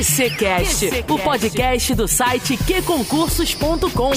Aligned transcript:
QCcast, 0.00 1.04
o 1.10 1.18
podcast 1.18 1.94
do 1.94 2.08
site 2.08 2.56
qconcursos.com. 2.56 4.12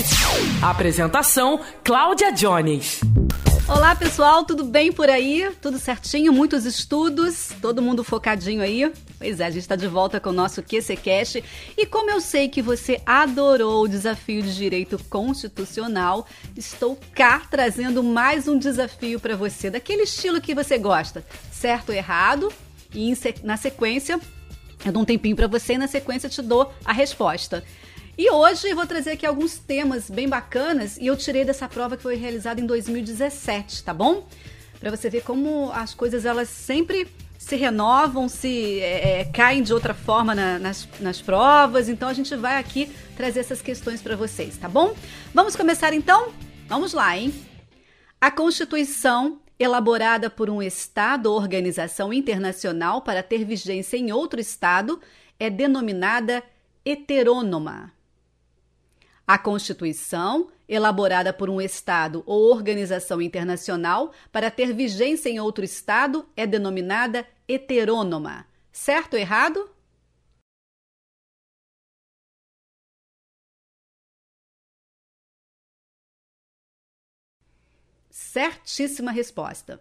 Apresentação: 0.61 1.59
Cláudia 1.83 2.31
Jones. 2.31 3.01
Olá 3.67 3.93
pessoal, 3.93 4.45
tudo 4.45 4.63
bem 4.63 4.93
por 4.93 5.09
aí? 5.09 5.51
Tudo 5.61 5.77
certinho? 5.77 6.31
Muitos 6.31 6.63
estudos? 6.63 7.49
Todo 7.61 7.81
mundo 7.81 8.01
focadinho 8.01 8.61
aí? 8.61 8.89
Pois 9.19 9.41
é, 9.41 9.45
a 9.45 9.49
gente 9.49 9.63
está 9.63 9.75
de 9.75 9.89
volta 9.89 10.21
com 10.21 10.29
o 10.29 10.33
nosso 10.33 10.63
QCCast. 10.63 11.43
E 11.75 11.85
como 11.85 12.09
eu 12.09 12.21
sei 12.21 12.47
que 12.47 12.61
você 12.61 13.01
adorou 13.05 13.83
o 13.83 13.87
desafio 13.89 14.41
de 14.41 14.55
direito 14.55 14.97
constitucional, 15.09 16.25
estou 16.55 16.97
cá 17.13 17.41
trazendo 17.51 18.01
mais 18.01 18.47
um 18.47 18.57
desafio 18.57 19.19
para 19.19 19.35
você, 19.35 19.69
daquele 19.69 20.03
estilo 20.03 20.39
que 20.39 20.55
você 20.55 20.77
gosta, 20.77 21.25
certo 21.51 21.89
ou 21.89 21.95
errado? 21.95 22.53
E 22.95 23.13
na 23.43 23.57
sequência, 23.57 24.17
eu 24.85 24.91
dou 24.91 25.01
um 25.01 25.05
tempinho 25.05 25.35
para 25.35 25.47
você 25.47 25.73
e 25.73 25.77
na 25.77 25.87
sequência 25.87 26.29
te 26.29 26.41
dou 26.41 26.71
a 26.83 26.91
resposta. 26.91 27.63
E 28.17 28.29
hoje 28.29 28.69
eu 28.69 28.75
vou 28.75 28.85
trazer 28.85 29.11
aqui 29.11 29.25
alguns 29.25 29.57
temas 29.57 30.09
bem 30.09 30.29
bacanas 30.29 30.97
e 30.97 31.07
eu 31.07 31.17
tirei 31.17 31.43
dessa 31.43 31.67
prova 31.67 31.97
que 31.97 32.03
foi 32.03 32.15
realizada 32.15 32.61
em 32.61 32.65
2017, 32.65 33.83
tá 33.83 33.93
bom? 33.93 34.27
Para 34.79 34.91
você 34.91 35.09
ver 35.09 35.23
como 35.23 35.71
as 35.73 35.95
coisas 35.95 36.25
elas 36.25 36.47
sempre 36.49 37.07
se 37.39 37.55
renovam, 37.55 38.29
se 38.29 38.79
é, 38.79 39.21
é, 39.21 39.25
caem 39.25 39.63
de 39.63 39.73
outra 39.73 39.93
forma 39.93 40.33
na, 40.33 40.59
nas, 40.59 40.87
nas 40.99 41.21
provas. 41.21 41.89
Então 41.89 42.07
a 42.07 42.13
gente 42.13 42.35
vai 42.35 42.57
aqui 42.57 42.89
trazer 43.17 43.39
essas 43.39 43.61
questões 43.61 44.01
para 44.01 44.15
vocês, 44.15 44.57
tá 44.57 44.69
bom? 44.69 44.95
Vamos 45.33 45.55
começar 45.55 45.93
então? 45.93 46.31
Vamos 46.67 46.93
lá, 46.93 47.17
hein? 47.17 47.33
A 48.21 48.31
Constituição, 48.31 49.39
elaborada 49.59 50.29
por 50.29 50.49
um 50.49 50.61
Estado 50.61 51.31
ou 51.31 51.37
organização 51.37 52.11
internacional 52.11 53.01
para 53.01 53.23
ter 53.23 53.45
vigência 53.45 53.97
em 53.97 54.11
outro 54.11 54.39
Estado, 54.39 54.99
é 55.39 55.49
denominada 55.49 56.43
heterônoma. 56.85 57.91
A 59.25 59.37
Constituição, 59.37 60.49
elaborada 60.67 61.31
por 61.31 61.49
um 61.49 61.61
Estado 61.61 62.23
ou 62.25 62.51
organização 62.51 63.21
internacional 63.21 64.11
para 64.31 64.51
ter 64.51 64.73
vigência 64.73 65.29
em 65.29 65.39
outro 65.39 65.63
Estado, 65.63 66.27
é 66.35 66.45
denominada 66.45 67.25
heterônoma. 67.47 68.45
Certo 68.71 69.13
ou 69.13 69.19
errado? 69.19 69.72
Certíssima 78.15 79.11
resposta. 79.11 79.79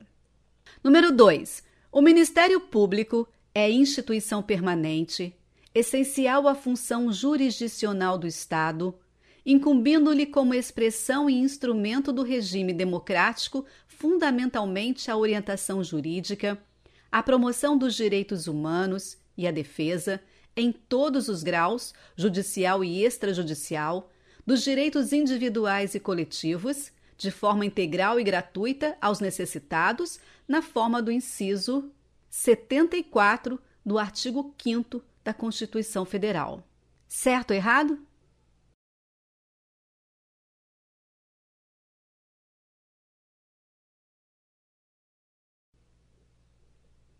Número 0.82 1.12
2. 1.12 1.62
O 1.92 2.00
Ministério 2.00 2.58
Público 2.62 3.28
é 3.54 3.70
instituição 3.70 4.42
permanente, 4.42 5.36
essencial 5.74 6.48
à 6.48 6.54
função 6.54 7.12
jurisdicional 7.12 8.16
do 8.16 8.26
Estado 8.26 8.94
incumbindo-lhe 9.44 10.24
como 10.24 10.54
expressão 10.54 11.28
e 11.28 11.34
instrumento 11.34 12.10
do 12.10 12.22
regime 12.22 12.72
democrático 12.72 13.66
fundamentalmente 13.86 15.10
a 15.10 15.16
orientação 15.16 15.84
jurídica, 15.84 16.58
a 17.10 17.22
promoção 17.22 17.76
dos 17.76 17.94
direitos 17.94 18.46
humanos 18.46 19.18
e 19.36 19.46
a 19.46 19.50
defesa, 19.50 20.22
em 20.56 20.72
todos 20.72 21.28
os 21.28 21.42
graus, 21.42 21.92
judicial 22.16 22.82
e 22.82 23.04
extrajudicial, 23.04 24.10
dos 24.46 24.62
direitos 24.62 25.12
individuais 25.12 25.94
e 25.94 26.00
coletivos, 26.00 26.90
de 27.22 27.30
forma 27.30 27.64
integral 27.64 28.18
e 28.18 28.24
gratuita 28.24 28.96
aos 29.00 29.20
necessitados, 29.20 30.18
na 30.46 30.60
forma 30.60 31.00
do 31.00 31.10
inciso 31.10 31.90
74 32.28 33.60
do 33.86 33.96
artigo 33.98 34.52
5 34.60 35.02
da 35.22 35.32
Constituição 35.32 36.04
Federal. 36.04 36.66
Certo 37.06 37.52
ou 37.52 37.56
errado? 37.56 38.04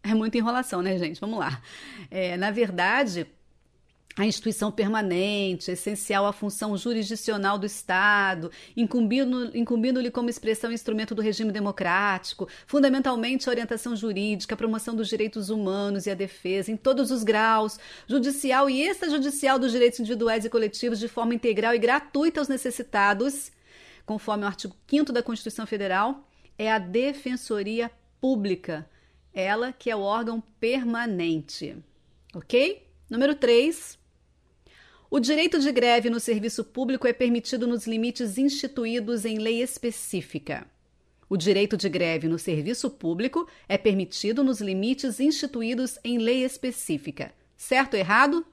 É 0.03 0.15
muita 0.15 0.37
enrolação, 0.37 0.83
né, 0.83 0.99
gente? 0.99 1.21
Vamos 1.21 1.39
lá. 1.39 1.63
É, 2.11 2.37
na 2.37 2.51
verdade, 2.51 3.27
a 4.17 4.27
instituição 4.27 4.71
permanente, 4.71 5.71
essencial 5.71 6.27
à 6.27 6.33
função 6.33 6.77
jurisdicional 6.77 7.59
do 7.59 7.67
Estado, 7.67 8.51
incumbindo-lhe 8.77 9.59
incumbindo 9.59 10.13
como 10.13 10.29
expressão 10.29 10.71
e 10.71 10.75
instrumento 10.75 11.15
do 11.15 11.23
regime 11.23 11.51
democrático, 11.51 12.49
fundamentalmente 12.67 13.49
a 13.49 13.53
orientação 13.53 13.97
jurídica, 13.97 14.55
a 14.55 14.57
promoção 14.59 14.95
dos 14.95 15.09
direitos 15.09 15.49
humanos 15.51 16.07
e 16.07 16.11
a 16.11 16.15
defesa, 16.15 16.71
em 16.71 16.77
todos 16.77 17.11
os 17.11 17.23
graus, 17.23 17.79
judicial 18.07 18.69
e 18.69 18.83
extrajudicial 18.83 19.59
dos 19.59 19.73
direitos 19.73 20.01
individuais 20.01 20.45
e 20.45 20.51
coletivos, 20.51 20.99
de 20.99 21.09
forma 21.09 21.35
integral 21.35 21.75
e 21.75 21.79
gratuita 21.79 22.41
aos 22.41 22.49
necessitados, 22.49 23.51
conforme 24.05 24.45
o 24.45 24.47
artigo 24.47 24.77
5 24.89 25.13
da 25.13 25.23
Constituição 25.23 25.67
Federal, 25.67 26.29
é 26.59 26.71
a 26.71 26.79
Defensoria 26.79 27.91
Pública 28.21 28.87
ela 29.33 29.73
que 29.73 29.91
é 29.91 29.97
o 29.97 30.01
órgão 30.01 30.43
permanente. 30.61 31.77
Ok? 32.35 32.87
Número 33.09 33.35
3. 33.35 34.02
O 35.15 35.21
direito 35.21 35.59
de 35.59 35.71
greve 35.71 36.09
no 36.09 36.19
serviço 36.19 36.65
público 36.65 37.07
é 37.07 37.13
permitido 37.13 37.67
nos 37.67 37.87
limites 37.87 38.39
instituídos 38.39 39.27
em 39.27 39.37
lei 39.37 39.63
específica. 39.63 40.67
O 41.29 41.37
direito 41.37 41.77
de 41.77 41.87
greve 41.87 42.27
no 42.29 42.39
serviço 42.39 42.89
público 42.89 43.47
é 43.69 43.77
permitido 43.77 44.43
nos 44.43 44.59
limites 44.63 45.21
instituídos 45.21 45.99
em 46.03 46.17
lei 46.17 46.43
específica. 46.43 47.31
Certo 47.59 47.93
ou 47.93 48.01
errado? 48.01 48.47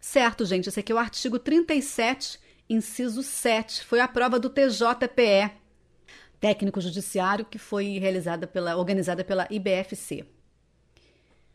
Certo, 0.00 0.46
gente, 0.46 0.70
esse 0.70 0.80
aqui 0.80 0.90
é 0.90 0.94
o 0.94 0.98
artigo 0.98 1.38
37, 1.38 2.40
inciso 2.66 3.22
7. 3.22 3.84
Foi 3.84 4.00
a 4.00 4.08
prova 4.08 4.40
do 4.40 4.48
TJPE, 4.48 5.67
técnico 6.40 6.80
judiciário, 6.80 7.44
que 7.44 7.58
foi 7.58 7.98
realizada 7.98 8.46
pela, 8.46 8.76
organizada 8.76 9.24
pela 9.24 9.46
IBFC. 9.50 10.24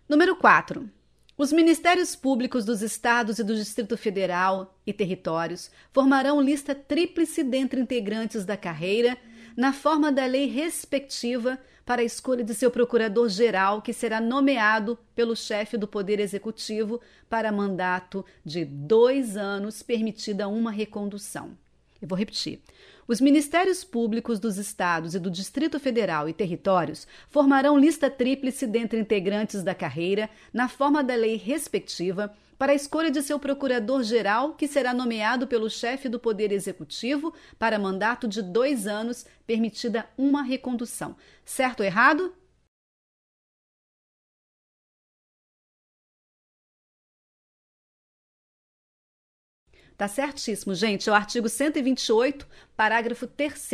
Número 0.07 0.35
4. 0.35 0.89
Os 1.35 1.51
Ministérios 1.51 2.15
Públicos 2.15 2.63
dos 2.63 2.83
Estados 2.83 3.39
e 3.39 3.43
do 3.43 3.55
Distrito 3.55 3.97
Federal 3.97 4.77
e 4.85 4.93
Territórios 4.93 5.71
formarão 5.91 6.39
lista 6.39 6.75
tríplice 6.75 7.43
dentre 7.43 7.81
integrantes 7.81 8.45
da 8.45 8.55
carreira, 8.55 9.17
na 9.57 9.73
forma 9.73 10.11
da 10.11 10.25
lei 10.25 10.45
respectiva 10.45 11.57
para 11.85 12.01
a 12.01 12.05
escolha 12.05 12.43
de 12.43 12.53
seu 12.53 12.69
procurador-geral, 12.69 13.81
que 13.81 13.93
será 13.93 14.21
nomeado 14.21 14.97
pelo 15.15 15.35
chefe 15.35 15.75
do 15.75 15.87
Poder 15.87 16.19
Executivo 16.19 17.01
para 17.29 17.51
mandato 17.51 18.23
de 18.45 18.63
dois 18.63 19.35
anos, 19.35 19.81
permitida 19.81 20.47
uma 20.47 20.71
recondução. 20.71 21.57
Eu 22.03 22.09
vou 22.09 22.17
repetir. 22.17 22.59
Os 23.07 23.21
Ministérios 23.21 23.85
Públicos 23.85 24.37
dos 24.37 24.57
Estados 24.57 25.15
e 25.15 25.19
do 25.19 25.31
Distrito 25.31 25.79
Federal 25.79 26.27
e 26.27 26.33
Territórios 26.33 27.07
formarão 27.29 27.77
lista 27.77 28.09
tríplice 28.09 28.67
dentre 28.67 28.99
integrantes 28.99 29.63
da 29.63 29.73
carreira, 29.73 30.29
na 30.51 30.67
forma 30.67 31.01
da 31.01 31.15
lei 31.15 31.37
respectiva, 31.37 32.35
para 32.57 32.73
a 32.73 32.75
escolha 32.75 33.09
de 33.09 33.21
seu 33.21 33.39
procurador-geral, 33.39 34.53
que 34.53 34.67
será 34.67 34.93
nomeado 34.93 35.47
pelo 35.47 35.69
chefe 35.69 36.09
do 36.09 36.19
Poder 36.19 36.51
Executivo 36.51 37.33
para 37.57 37.79
mandato 37.79 38.27
de 38.27 38.41
dois 38.41 38.85
anos, 38.85 39.25
permitida 39.47 40.05
uma 40.17 40.43
recondução. 40.43 41.15
Certo 41.45 41.79
ou 41.79 41.85
errado? 41.85 42.33
Tá 49.97 50.07
certíssimo, 50.07 50.73
gente. 50.73 51.09
É 51.09 51.11
o 51.11 51.15
artigo 51.15 51.47
128, 51.47 52.47
parágrafo 52.75 53.27
3. 53.27 53.69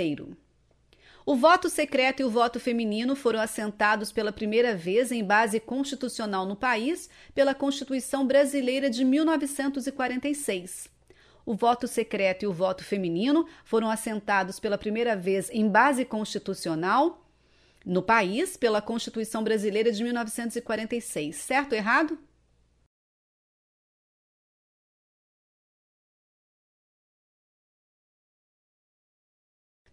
O 1.26 1.36
voto 1.36 1.70
secreto 1.70 2.22
e 2.22 2.26
o 2.26 2.30
voto 2.30 2.60
feminino 2.60 3.16
foram 3.16 3.40
assentados 3.40 4.12
pela 4.12 4.32
primeira 4.32 4.76
vez 4.76 5.12
em 5.12 5.24
base 5.24 5.60
constitucional 5.60 6.46
no 6.46 6.56
país 6.56 7.10
pela 7.36 7.54
Constituição 7.54 8.26
Brasileira 8.26 8.90
de 8.90 9.06
1946. 9.06 10.90
O 11.46 11.56
voto 11.56 11.88
secreto 11.88 12.44
e 12.44 12.48
o 12.48 12.54
voto 12.54 12.84
feminino 12.84 13.46
foram 13.64 13.90
assentados 13.90 14.60
pela 14.60 14.78
primeira 14.78 15.16
vez 15.16 15.50
em 15.52 15.68
base 15.68 16.04
constitucional 16.04 17.26
no 17.86 18.02
país 18.02 18.58
pela 18.58 18.82
Constituição 18.82 19.44
Brasileira 19.44 19.92
de 19.92 20.04
1946. 20.04 21.36
Certo 21.36 21.74
ou 21.74 21.78
errado? 21.78 22.18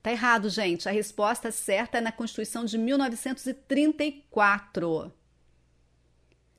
Tá 0.06 0.12
errado, 0.12 0.48
gente. 0.48 0.88
A 0.88 0.92
resposta 0.92 1.50
certa 1.50 1.98
é 1.98 2.00
na 2.00 2.12
Constituição 2.12 2.64
de 2.64 2.78
1934. 2.78 5.12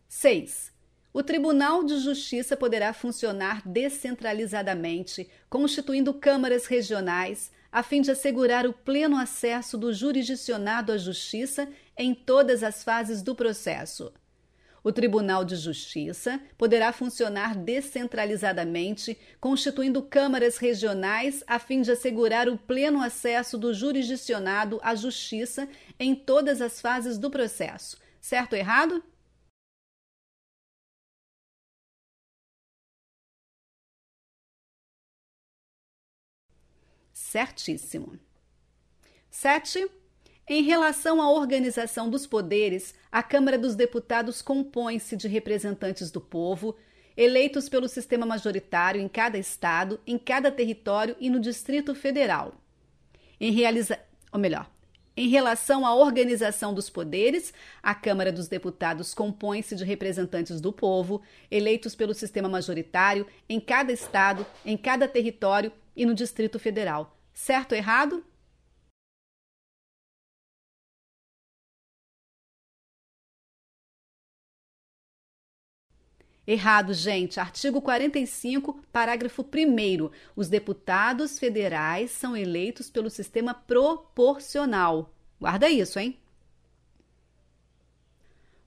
6. 0.05 0.73
O 1.13 1.23
Tribunal 1.23 1.85
de 1.85 1.97
Justiça 1.97 2.57
poderá 2.57 2.91
funcionar 2.91 3.65
descentralizadamente, 3.65 5.29
constituindo 5.49 6.13
câmaras 6.13 6.65
regionais, 6.65 7.49
a 7.71 7.81
fim 7.81 8.01
de 8.01 8.11
assegurar 8.11 8.67
o 8.67 8.73
pleno 8.73 9.17
acesso 9.17 9.77
do 9.77 9.93
jurisdicionado 9.93 10.91
à 10.91 10.97
justiça 10.97 11.69
em 11.97 12.13
todas 12.13 12.63
as 12.63 12.83
fases 12.83 13.21
do 13.21 13.33
processo. 13.33 14.11
O 14.87 14.91
Tribunal 14.93 15.43
de 15.43 15.57
Justiça 15.57 16.39
poderá 16.57 16.93
funcionar 16.93 17.53
descentralizadamente, 17.57 19.17
constituindo 19.37 20.01
câmaras 20.01 20.55
regionais 20.55 21.43
a 21.45 21.59
fim 21.59 21.81
de 21.81 21.91
assegurar 21.91 22.47
o 22.47 22.57
pleno 22.57 23.01
acesso 23.01 23.57
do 23.57 23.73
jurisdicionado 23.73 24.79
à 24.81 24.95
justiça 24.95 25.67
em 25.99 26.15
todas 26.15 26.61
as 26.61 26.79
fases 26.79 27.17
do 27.17 27.29
processo. 27.29 27.97
Certo 28.21 28.53
ou 28.53 28.59
errado? 28.59 29.03
Certíssimo. 37.11 38.17
7. 39.29 39.96
Em 40.49 40.63
relação 40.63 41.21
à 41.21 41.29
organização 41.29 42.09
dos 42.09 42.25
poderes, 42.25 42.95
a 43.11 43.21
Câmara 43.21 43.57
dos 43.57 43.75
Deputados 43.75 44.41
compõe-se 44.41 45.17
de 45.17 45.27
representantes 45.27 46.09
do 46.09 46.21
povo, 46.21 46.77
eleitos 47.17 47.67
pelo 47.67 47.89
sistema 47.89 48.25
majoritário 48.25 49.01
em 49.01 49.09
cada 49.09 49.37
estado, 49.37 49.99
em 50.07 50.17
cada 50.17 50.49
território 50.49 51.17
e 51.19 51.29
no 51.29 51.37
Distrito 51.37 51.93
Federal. 51.93 52.53
Em 53.41 53.51
realiza... 53.51 53.99
ou 54.31 54.39
melhor, 54.39 54.71
em 55.17 55.27
relação 55.27 55.85
à 55.85 55.93
organização 55.93 56.73
dos 56.73 56.89
poderes, 56.89 57.53
a 57.83 57.93
Câmara 57.93 58.31
dos 58.31 58.47
Deputados 58.47 59.13
compõe-se 59.13 59.75
de 59.75 59.83
representantes 59.83 60.61
do 60.61 60.71
povo, 60.71 61.21
eleitos 61.51 61.93
pelo 61.93 62.13
sistema 62.13 62.47
majoritário 62.47 63.27
em 63.49 63.59
cada 63.59 63.91
estado, 63.91 64.45
em 64.65 64.77
cada 64.77 65.09
território 65.09 65.73
e 65.93 66.05
no 66.05 66.15
Distrito 66.15 66.57
Federal. 66.57 67.17
Certo 67.33 67.73
ou 67.73 67.77
errado? 67.77 68.23
Errado, 76.47 76.93
gente. 76.93 77.41
Artigo 77.41 77.81
45, 77.81 78.79
parágrafo 78.89 79.43
1. 79.43 80.09
Os 80.33 80.47
deputados 80.47 81.37
federais 81.37 82.09
são 82.11 82.37
eleitos 82.37 82.89
pelo 82.89 83.09
sistema 83.09 83.53
proporcional. 83.53 85.13
Guarda 85.41 85.69
isso, 85.69 85.99
hein? 85.99 86.17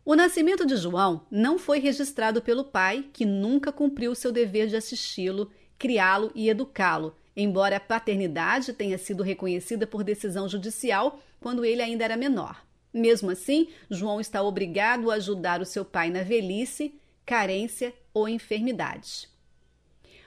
O 0.05 0.15
nascimento 0.15 0.67
de 0.67 0.77
João 0.77 1.25
não 1.31 1.59
foi 1.59 1.79
registrado 1.79 2.43
pelo 2.43 2.65
pai, 2.65 3.07
que 3.15 3.25
nunca 3.25 3.73
cumpriu 3.73 4.15
seu 4.15 4.31
dever 4.31 4.67
de 4.67 4.77
assisti-lo, 4.77 5.51
criá-lo 5.79 6.31
e 6.35 6.51
educá-lo, 6.51 7.17
embora 7.35 7.77
a 7.77 7.81
paternidade 7.81 8.75
tenha 8.75 8.99
sido 8.99 9.23
reconhecida 9.23 9.87
por 9.87 10.05
decisão 10.05 10.47
judicial 10.47 11.19
quando 11.41 11.65
ele 11.65 11.81
ainda 11.81 12.05
era 12.05 12.17
menor. 12.17 12.63
Mesmo 12.93 13.31
assim, 13.31 13.69
João 13.89 14.21
está 14.21 14.43
obrigado 14.43 15.11
a 15.11 15.15
ajudar 15.15 15.63
o 15.63 15.67
seu 15.67 15.85
pai 15.85 16.11
na 16.11 16.23
velhice 16.23 17.00
carência 17.31 17.95
ou 18.13 18.29
enfermidade. 18.29 19.29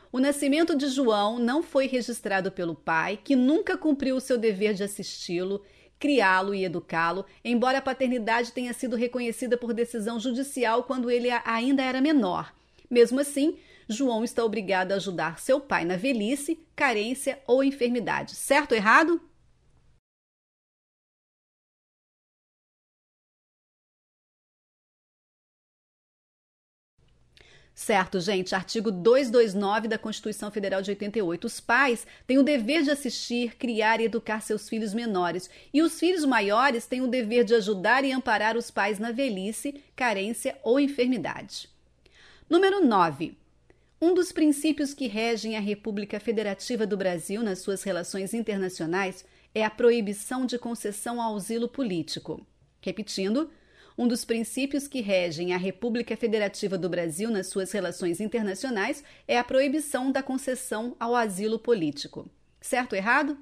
O 0.09 0.21
nascimento 0.21 0.73
de 0.73 0.87
João 0.87 1.37
não 1.37 1.61
foi 1.61 1.85
registrado 1.85 2.49
pelo 2.49 2.73
pai, 2.73 3.19
que 3.21 3.35
nunca 3.35 3.77
cumpriu 3.77 4.15
o 4.15 4.21
seu 4.21 4.37
dever 4.37 4.73
de 4.73 4.83
assisti-lo, 4.83 5.61
criá-lo 5.99 6.55
e 6.55 6.63
educá-lo, 6.63 7.25
embora 7.43 7.79
a 7.79 7.81
paternidade 7.81 8.53
tenha 8.53 8.71
sido 8.71 8.95
reconhecida 8.95 9.57
por 9.57 9.73
decisão 9.73 10.17
judicial 10.17 10.85
quando 10.85 11.11
ele 11.11 11.27
ainda 11.43 11.83
era 11.83 11.99
menor. 11.99 12.55
Mesmo 12.89 13.19
assim, 13.19 13.57
João 13.89 14.23
está 14.23 14.45
obrigado 14.45 14.93
a 14.93 14.95
ajudar 14.95 15.41
seu 15.41 15.59
pai 15.59 15.83
na 15.83 15.97
velhice, 15.97 16.57
carência 16.73 17.37
ou 17.45 17.65
enfermidade. 17.65 18.33
Certo 18.33 18.71
ou 18.71 18.77
errado? 18.77 19.19
Certo, 27.75 28.19
gente. 28.19 28.53
Artigo 28.53 28.91
229 28.91 29.87
da 29.87 29.97
Constituição 29.97 30.51
Federal 30.51 30.81
de 30.81 30.91
88. 30.91 31.45
Os 31.45 31.59
pais 31.59 32.05
têm 32.27 32.37
o 32.37 32.43
dever 32.43 32.83
de 32.83 32.91
assistir, 32.91 33.55
criar 33.55 33.99
e 33.99 34.05
educar 34.05 34.41
seus 34.41 34.69
filhos 34.69 34.93
menores. 34.93 35.49
E 35.73 35.81
os 35.81 35.99
filhos 35.99 36.23
maiores 36.23 36.85
têm 36.85 37.01
o 37.01 37.07
dever 37.07 37.43
de 37.43 37.55
ajudar 37.55 38.05
e 38.05 38.11
amparar 38.11 38.55
os 38.55 38.69
pais 38.69 38.99
na 38.99 39.11
velhice, 39.11 39.81
carência 39.95 40.55
ou 40.63 40.79
enfermidade. 40.79 41.67
Número 42.47 42.85
9. 42.85 43.35
Um 43.99 44.13
dos 44.13 44.31
princípios 44.31 44.93
que 44.93 45.07
regem 45.07 45.57
a 45.57 45.61
República 45.61 46.19
Federativa 46.19 46.85
do 46.85 46.95
Brasil 46.95 47.41
nas 47.41 47.59
suas 47.59 47.81
relações 47.81 48.33
internacionais 48.33 49.25
é 49.55 49.63
a 49.63 49.69
proibição 49.69 50.45
de 50.45 50.59
concessão 50.59 51.19
ao 51.19 51.35
asilo 51.35 51.67
político. 51.67 52.45
Repetindo, 52.81 53.49
um 53.97 54.07
dos 54.07 54.25
princípios 54.25 54.87
que 54.87 55.01
regem 55.01 55.53
a 55.53 55.57
República 55.57 56.15
Federativa 56.17 56.77
do 56.77 56.89
Brasil 56.89 57.29
nas 57.29 57.47
suas 57.47 57.71
relações 57.71 58.19
internacionais 58.19 59.03
é 59.27 59.37
a 59.37 59.43
proibição 59.43 60.11
da 60.11 60.23
concessão 60.23 60.95
ao 60.99 61.15
asilo 61.15 61.59
político. 61.59 62.29
Certo 62.59 62.93
ou 62.93 62.97
errado? 62.97 63.37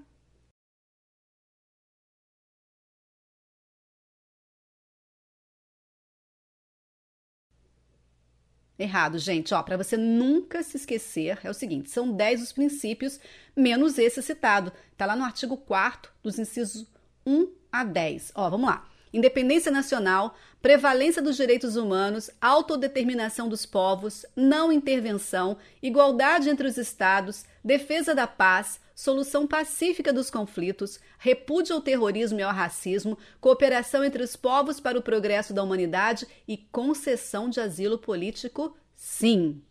Errado, 8.77 9.19
gente. 9.19 9.53
Ó, 9.53 9.61
para 9.61 9.77
você 9.77 9.95
nunca 9.95 10.63
se 10.63 10.75
esquecer, 10.75 11.39
é 11.43 11.49
o 11.49 11.53
seguinte: 11.53 11.89
são 11.89 12.11
10 12.11 12.41
os 12.41 12.51
princípios, 12.51 13.19
menos 13.55 13.97
esse 13.99 14.21
citado. 14.23 14.73
Está 14.91 15.05
lá 15.05 15.15
no 15.15 15.23
artigo 15.23 15.55
4 15.55 16.11
dos 16.23 16.39
incisos 16.39 16.87
1 17.25 17.47
a 17.71 17.83
10. 17.83 18.31
Ó, 18.35 18.49
vamos 18.49 18.67
lá 18.67 18.90
independência 19.13 19.71
nacional, 19.71 20.35
prevalência 20.61 21.21
dos 21.21 21.35
direitos 21.35 21.75
humanos, 21.75 22.29
autodeterminação 22.39 23.49
dos 23.49 23.65
povos, 23.65 24.25
não 24.35 24.71
intervenção, 24.71 25.57
igualdade 25.81 26.49
entre 26.49 26.67
os 26.67 26.77
Estados, 26.77 27.45
defesa 27.63 28.13
da 28.13 28.27
paz, 28.27 28.79
solução 28.95 29.47
pacífica 29.47 30.13
dos 30.13 30.29
conflitos, 30.29 30.99
repúdio 31.17 31.75
ao 31.75 31.81
terrorismo 31.81 32.39
e 32.39 32.43
ao 32.43 32.53
racismo, 32.53 33.17
cooperação 33.39 34.03
entre 34.03 34.21
os 34.21 34.35
povos 34.35 34.79
para 34.79 34.97
o 34.97 35.01
progresso 35.01 35.53
da 35.53 35.63
humanidade 35.63 36.27
e 36.47 36.57
concessão 36.57 37.49
de 37.49 37.59
asilo 37.59 37.97
político, 37.97 38.77
sim. 38.95 39.61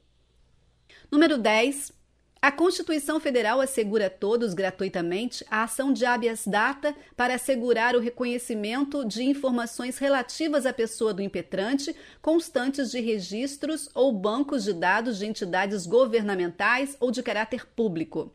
Número 1.11 1.39
10. 1.39 2.00
A 2.43 2.51
Constituição 2.51 3.21
Federal 3.21 3.61
assegura 3.61 4.07
a 4.07 4.11
todos 4.11 4.55
gratuitamente 4.55 5.45
a 5.51 5.65
ação 5.65 5.93
de 5.93 6.07
habeas 6.07 6.47
data 6.47 6.97
para 7.15 7.35
assegurar 7.35 7.95
o 7.95 8.01
reconhecimento 8.01 9.05
de 9.05 9.23
informações 9.23 9.99
relativas 9.99 10.65
à 10.65 10.73
pessoa 10.73 11.13
do 11.13 11.21
impetrante, 11.21 11.95
constantes 12.23 12.91
de 12.91 12.99
registros 12.99 13.91
ou 13.95 14.11
bancos 14.11 14.65
de 14.65 14.73
dados 14.73 15.19
de 15.19 15.27
entidades 15.27 15.87
governamentais 15.87 16.97
ou 16.99 17.11
de 17.11 17.23
caráter 17.23 17.67
público. 17.67 18.33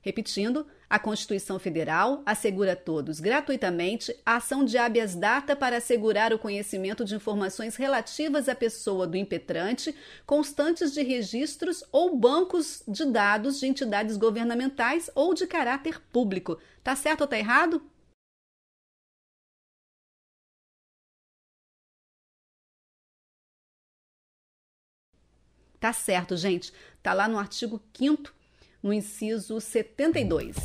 Repetindo, 0.00 0.64
a 0.88 0.98
Constituição 0.98 1.58
Federal 1.58 2.22
assegura 2.26 2.72
a 2.72 2.76
todos 2.76 3.20
gratuitamente 3.20 4.14
a 4.24 4.36
ação 4.36 4.64
de 4.64 4.76
habeas 4.78 5.14
data 5.14 5.56
para 5.56 5.78
assegurar 5.78 6.32
o 6.32 6.38
conhecimento 6.38 7.04
de 7.04 7.14
informações 7.14 7.76
relativas 7.76 8.48
à 8.48 8.54
pessoa 8.54 9.06
do 9.06 9.16
impetrante, 9.16 9.94
constantes 10.26 10.92
de 10.92 11.02
registros 11.02 11.82
ou 11.90 12.16
bancos 12.16 12.82
de 12.86 13.04
dados 13.04 13.58
de 13.58 13.66
entidades 13.66 14.16
governamentais 14.16 15.10
ou 15.14 15.34
de 15.34 15.46
caráter 15.46 16.00
público. 16.12 16.58
Tá 16.82 16.94
certo 16.94 17.22
ou 17.22 17.26
tá 17.26 17.38
errado? 17.38 17.82
Tá 25.80 25.92
certo, 25.92 26.36
gente. 26.36 26.72
Tá 27.02 27.12
lá 27.12 27.28
no 27.28 27.38
artigo 27.38 27.80
5 27.94 28.32
no 28.84 28.92
inciso 28.92 29.58
72. 29.58 30.56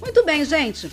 Muito 0.00 0.24
bem, 0.24 0.42
gente. 0.42 0.90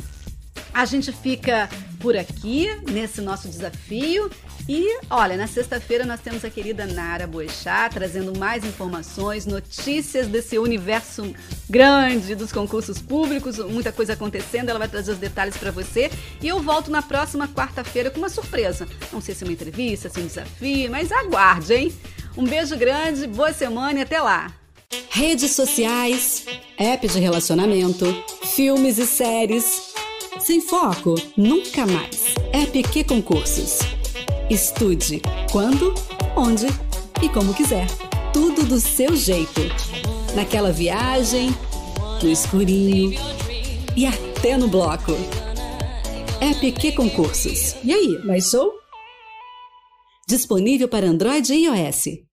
A 0.74 0.84
gente 0.84 1.10
fica 1.14 1.70
por 2.02 2.18
aqui 2.18 2.68
nesse 2.92 3.22
nosso 3.22 3.48
desafio. 3.48 4.30
E 4.68 5.00
olha, 5.10 5.38
na 5.38 5.48
sexta-feira 5.48 6.06
nós 6.06 6.20
temos 6.20 6.44
a 6.44 6.50
querida 6.50 6.86
Nara 6.86 7.26
Boechat 7.26 7.94
trazendo 7.94 8.38
mais 8.38 8.66
informações, 8.66 9.46
notícias 9.46 10.28
desse 10.28 10.58
universo 10.58 11.34
grande 11.70 12.36
dos 12.36 12.52
concursos 12.52 13.00
públicos, 13.00 13.58
muita 13.60 13.94
coisa 13.94 14.14
acontecendo. 14.14 14.70
Ela 14.70 14.80
vai 14.80 14.90
trazer 14.90 15.14
os 15.14 15.18
detalhes 15.18 15.56
para 15.56 15.72
você. 15.72 16.12
E 16.42 16.48
eu 16.48 16.62
volto 16.62 16.92
na 16.92 17.02
próxima 17.02 17.48
quarta-feira 17.48 18.10
com 18.10 18.18
uma 18.18 18.30
surpresa. 18.30 18.86
Não 19.14 19.22
sei 19.22 19.34
se 19.34 19.46
é 19.46 19.48
uma 19.48 19.54
entrevista, 19.54 20.10
se 20.10 20.20
é 20.20 20.24
um 20.24 20.28
desafio, 20.28 20.92
mas 20.92 21.10
aguarde, 21.10 21.74
hein? 21.74 21.94
Um 22.36 22.44
beijo 22.44 22.76
grande, 22.76 23.28
boa 23.28 23.54
semana 23.54 24.00
e 24.00 24.02
até 24.02 24.20
lá! 24.20 24.65
Redes 25.10 25.52
sociais, 25.52 26.46
app 26.78 27.08
de 27.08 27.20
relacionamento, 27.20 28.06
filmes 28.44 28.98
e 28.98 29.06
séries. 29.06 29.94
Sem 30.40 30.62
foco, 30.62 31.16
nunca 31.38 31.86
mais. 31.86 32.36
Que 32.92 33.04
concursos. 33.04 33.80
Estude 34.50 35.22
quando, 35.52 35.94
onde 36.36 36.66
e 37.22 37.30
como 37.30 37.54
quiser. 37.54 37.88
Tudo 38.34 38.64
do 38.66 38.80
seu 38.80 39.16
jeito. 39.16 39.62
Naquela 40.36 40.72
viagem, 40.72 41.50
no 42.22 42.30
escurinho, 42.30 43.20
e 43.96 44.06
até 44.06 44.58
no 44.58 44.68
bloco. 44.68 45.14
App 46.42 46.72
Q 46.72 46.92
Concursos. 46.94 47.76
E 47.84 47.94
aí, 47.94 48.20
mais 48.26 48.50
show? 48.50 48.72
Disponível 50.28 50.88
para 50.88 51.08
Android 51.08 51.54
e 51.54 51.66
iOS. 51.66 52.25